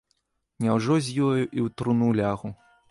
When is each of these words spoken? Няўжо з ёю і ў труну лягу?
Няўжо 0.65 0.97
з 1.09 1.21
ёю 1.27 1.29
і 1.57 1.59
ў 1.67 1.79
труну 1.81 2.07
лягу? 2.23 2.49